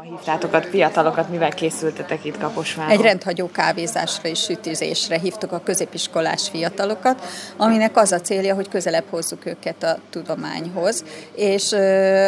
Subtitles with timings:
[0.00, 2.92] Hívtátok a fiatalokat, mivel készültetek itt Kaposváron?
[2.92, 7.22] Egy rendhagyó kávézásra és sütőzésre hívtuk a középiskolás fiatalokat,
[7.56, 11.72] aminek az a célja, hogy közelebb hozzuk őket a tudományhoz, és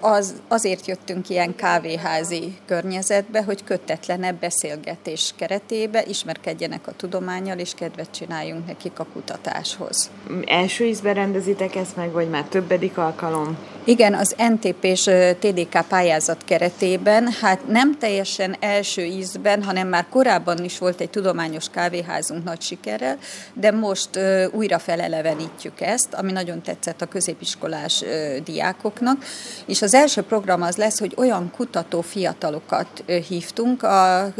[0.00, 8.10] az, azért jöttünk ilyen kávéházi környezetbe, hogy kötetlenebb beszélgetés keretébe ismerkedjenek a tudományjal, és kedvet
[8.10, 10.10] csináljunk nekik a kutatáshoz.
[10.46, 13.56] Első ízben rendezitek ezt meg, vagy már többedik alkalom?
[13.90, 20.78] Igen, az NTP-s TDK pályázat keretében, hát nem teljesen első ízben, hanem már korábban is
[20.78, 23.18] volt egy tudományos kávéházunk nagy sikerrel,
[23.54, 24.18] de most
[24.52, 28.04] újra felelevenítjük ezt, ami nagyon tetszett a középiskolás
[28.44, 29.24] diákoknak,
[29.66, 33.82] és az első program az lesz, hogy olyan kutató fiatalokat hívtunk,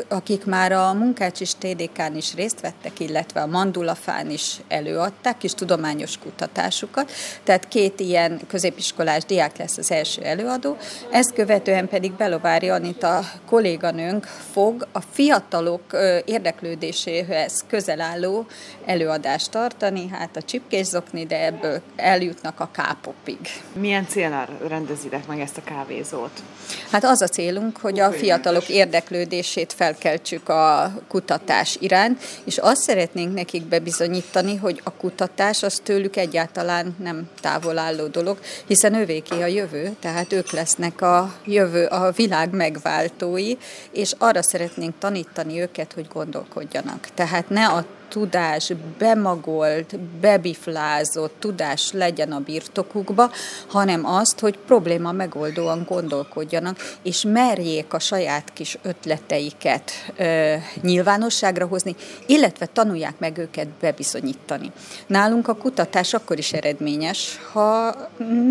[0.09, 6.19] akik már a Munkácsis TDK-n is részt vettek, illetve a Mandulafán is előadták, és tudományos
[6.19, 7.13] kutatásukat,
[7.45, 10.77] tehát két ilyen középiskolás diák lesz az első előadó,
[11.11, 15.83] ezt követően pedig Belovári Anita kolléganőnk fog a fiatalok
[16.25, 18.47] érdeklődéséhez közel álló
[18.85, 23.39] előadást tartani, hát a csipkészokni, de ebből eljutnak a kápopig.
[23.73, 26.43] Milyen célra rendezitek meg ezt a kávézót?
[26.91, 33.35] Hát az a célunk, hogy a fiatalok érdeklődését felkeltsük a kutatás iránt, és azt szeretnénk
[33.35, 39.47] nekik bebizonyítani, hogy a kutatás az tőlük egyáltalán nem távol álló dolog, hiszen ővéké a
[39.47, 43.55] jövő, tehát ők lesznek a jövő, a világ megváltói,
[43.93, 47.09] és arra szeretnénk tanítani őket, hogy gondolkodjanak.
[47.15, 53.31] Tehát ne a tudás, bemagolt, bebiflázott tudás legyen a birtokukba,
[53.67, 61.95] hanem azt, hogy probléma megoldóan gondolkodjanak, és merjék a saját kis ötleteiket ö, nyilvánosságra hozni,
[62.27, 64.73] illetve tanulják meg őket bebizonyítani.
[65.07, 67.95] Nálunk a kutatás akkor is eredményes, ha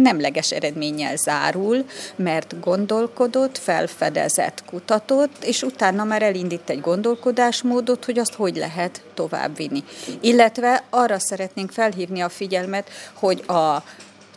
[0.02, 8.34] nemleges eredménnyel zárul, mert gondolkodott, felfedezett, kutatott, és utána már elindít egy gondolkodásmódot, hogy azt
[8.34, 9.84] hogy lehet tovább továbbvinni.
[10.22, 13.84] Illetve arra szeretnénk felhívni a figyelmet, hogy a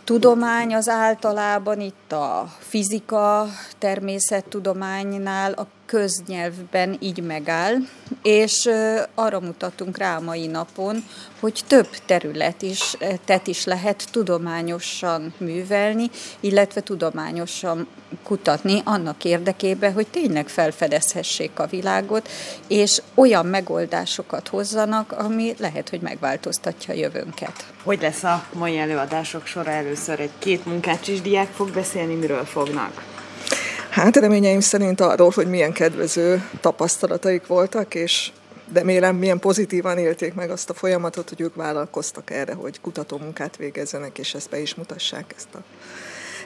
[0.05, 3.47] tudomány az általában itt a fizika,
[3.79, 7.75] természettudománynál a köznyelvben így megáll,
[8.23, 8.69] és
[9.15, 11.05] arra mutatunk rá a mai napon,
[11.41, 16.11] hogy több terület is, tet is lehet tudományosan művelni,
[16.41, 17.87] illetve tudományosan
[18.23, 22.29] kutatni annak érdekében, hogy tényleg felfedezhessék a világot,
[22.67, 27.67] és olyan megoldásokat hozzanak, ami lehet, hogy megváltoztatja a jövőnket.
[27.83, 30.21] Hogy lesz a mai előadások sora először?
[30.21, 33.12] Egy két munkácsis diák fog beszélni, miről fognak?
[33.93, 38.33] Hát reményeim szerint arról, hogy milyen kedvező tapasztalataik voltak, és
[38.73, 44.19] remélem milyen pozitívan élték meg azt a folyamatot, hogy ők vállalkoztak erre, hogy kutatómunkát végezzenek,
[44.19, 45.63] és ezt be is mutassák ezt a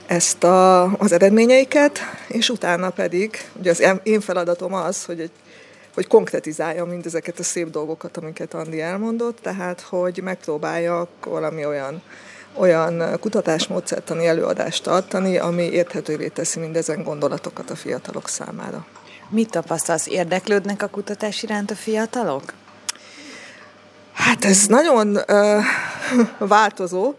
[0.07, 1.99] ezt a, az eredményeiket,
[2.29, 5.31] és utána pedig, ugye az én feladatom az, hogy, egy,
[5.95, 12.03] hogy konkretizáljam mindezeket a szép dolgokat, amiket Andi elmondott, tehát hogy megpróbáljak valami olyan
[12.59, 18.87] olyan kutatásmódszertani előadást tartani, ami érthetővé teszi mindezen gondolatokat a fiatalok számára.
[19.29, 20.07] Mit tapasztalsz?
[20.07, 22.53] Érdeklődnek a kutatás iránt a fiatalok?
[24.13, 25.65] Hát ez nagyon uh,
[26.49, 27.15] változó.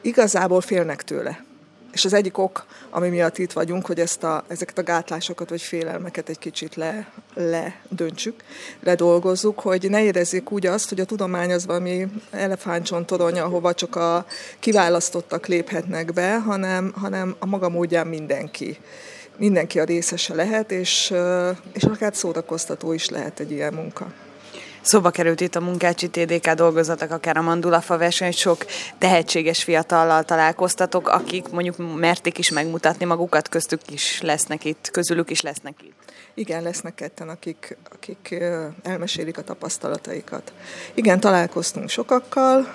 [0.00, 1.44] Igazából félnek tőle.
[1.94, 5.62] És az egyik ok, ami miatt itt vagyunk, hogy ezt a, ezeket a gátlásokat vagy
[5.62, 8.42] félelmeket egy kicsit le, ledöntsük,
[8.80, 14.26] ledolgozzuk, hogy ne érezzék úgy azt, hogy a tudomány az valami elefántcsontorony, ahova csak a
[14.58, 18.78] kiválasztottak léphetnek be, hanem, hanem a maga módján mindenki
[19.36, 21.14] mindenki a részese lehet, és,
[21.72, 24.12] és akár szórakoztató is lehet egy ilyen munka.
[24.84, 28.64] Szóba került itt a Munkácsi TDK dolgozatok, akár a Mandulafa verseny, hogy sok
[28.98, 35.40] tehetséges fiatallal találkoztatok, akik mondjuk merték is megmutatni magukat, köztük is lesznek itt, közülük is
[35.40, 36.12] lesznek itt.
[36.36, 38.34] Igen, lesznek ketten, akik, akik
[38.82, 40.52] elmesélik a tapasztalataikat.
[40.94, 42.72] Igen, találkoztunk sokakkal,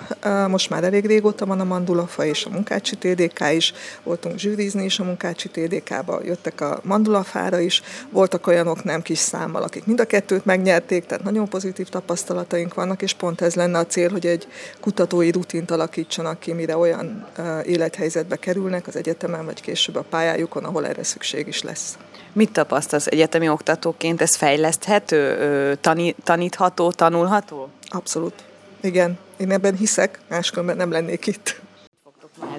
[0.48, 3.74] most már elég régóta van a Mandulafa és a Munkácsi TDK is,
[4.04, 9.64] voltunk zsűrizni is a Munkácsi TDK-ba, jöttek a Mandulafára is, voltak olyanok nem kis számmal,
[9.64, 13.86] akik mind a kettőt megnyerték, tehát nagyon pozitív tapasztalataink vannak, és pont ez lenne a
[13.86, 14.48] cél, hogy egy
[14.80, 17.28] kutatói rutint alakítsanak ki, mire olyan
[17.64, 21.98] élethelyzetbe kerülnek az egyetemen, vagy később a pályájukon, ahol erre szükség is lesz.
[22.34, 24.22] Mit tapasztalsz egyetemi oktatóként?
[24.22, 25.78] Ez fejleszthető,
[26.24, 27.70] tanítható, tanulható?
[27.88, 28.34] Abszolút.
[28.82, 31.62] Igen, én ebben hiszek, máskülönben nem lennék itt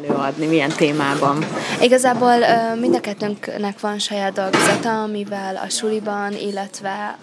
[0.04, 1.44] előadni, milyen témában?
[1.80, 2.34] Igazából
[2.80, 7.18] mind a kettőnknek van saját dolgozata, amivel a suliban, illetve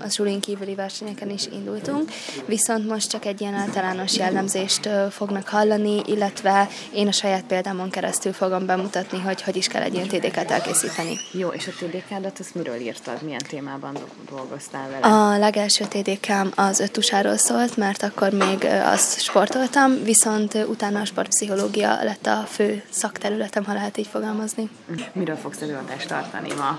[0.00, 2.10] a sulin kívüli versenyeken is indultunk,
[2.44, 8.32] viszont most csak egy ilyen általános jellemzést fognak hallani, illetve én a saját példámon keresztül
[8.32, 11.18] fogom bemutatni, hogy hogy is kell egy ilyen TDK-t elkészíteni.
[11.32, 13.22] Jó, és a TDK-dat azt miről írtad?
[13.22, 13.98] Milyen témában
[14.30, 15.14] dolgoztál vele?
[15.14, 21.98] A legelső TDK-m az öttusáról szólt, mert akkor még azt sportoltam, viszont utána a sportpszichológia
[22.02, 24.70] lett a fő szakterületem, ha lehet így fogalmazni.
[25.12, 26.78] Miről fogsz előadást tartani ma?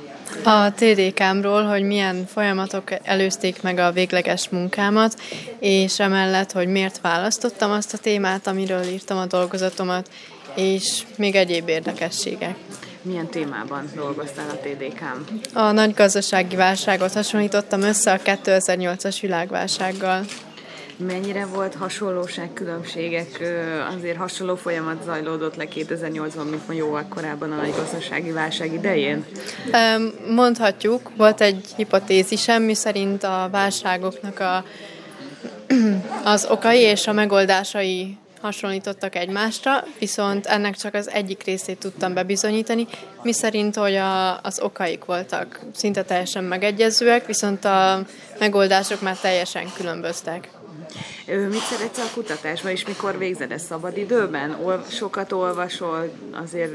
[0.52, 5.22] A TDK-mról, hogy milyen folyamatok előzték meg a végleges munkámat,
[5.60, 10.10] és emellett, hogy miért választottam azt a témát, amiről írtam a dolgozatomat,
[10.56, 12.56] és még egyéb érdekességek.
[13.02, 15.58] Milyen témában dolgoztál a TDK-n?
[15.58, 20.26] A nagy gazdasági válságot hasonlítottam össze a 2008-as világválsággal.
[20.98, 23.42] Mennyire volt hasonlóság, különbségek?
[23.96, 29.26] Azért hasonló folyamat zajlódott le 2008-ban, mint ma jóval korábban a nagy gazdasági válság idején?
[30.30, 34.64] Mondhatjuk, volt egy hipotézisem, mi szerint a válságoknak a,
[36.24, 42.88] az okai és a megoldásai hasonlítottak egymásra, viszont ennek csak az egyik részét tudtam bebizonyítani,
[43.22, 48.02] mi szerint, hogy a, az okaik voltak szinte teljesen megegyezőek, viszont a
[48.40, 50.50] megoldások már teljesen különböztek.
[51.28, 54.52] Mit szeretsz a kutatásban, és mikor végzed ezt szabadidőben?
[54.64, 56.72] Ol, sokat olvasol, azért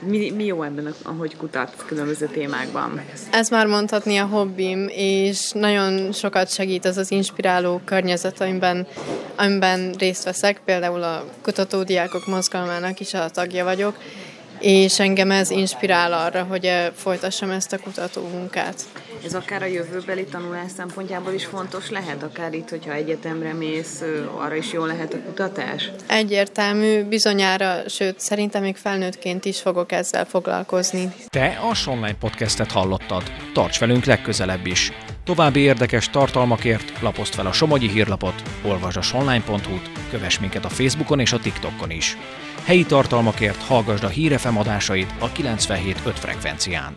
[0.00, 3.00] mi, mi jó ebben, ahogy kutat különböző témákban?
[3.30, 8.86] Ez már mondhatni a hobbim, és nagyon sokat segít az az inspiráló környezet, amiben,
[9.36, 13.96] amiben részt veszek, például a kutatódiákok mozgalmának is a tagja vagyok,
[14.60, 18.84] és engem ez inspirál arra, hogy folytassam ezt a kutató munkát.
[19.24, 24.02] Ez akár a jövőbeli tanulás szempontjából is fontos lehet, akár itt, hogyha egyetemre mész,
[24.36, 25.90] arra is jó lehet a kutatás?
[26.06, 31.12] Egyértelmű, bizonyára, sőt, szerintem még felnőttként is fogok ezzel foglalkozni.
[31.28, 33.22] Te a Online Podcastet hallottad.
[33.52, 34.92] Tarts velünk legközelebb is.
[35.26, 41.20] További érdekes tartalmakért lapozd fel a Somogyi hírlapot, olvasd a sonline.hu-t, kövess minket a Facebookon
[41.20, 42.16] és a TikTokon is.
[42.64, 46.96] Helyi tartalmakért hallgasd a Hírefem a 97.5 frekvencián.